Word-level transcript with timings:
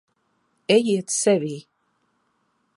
Ejiet 0.75 1.09
sevī. 1.21 1.55